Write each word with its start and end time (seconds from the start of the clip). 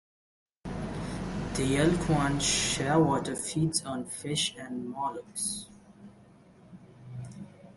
The 0.63 1.63
yelkouan 1.63 2.39
shearwater 2.39 3.35
feeds 3.37 3.83
on 3.85 4.05
fish 4.07 4.55
and 4.57 4.87
molluscs. 4.89 5.67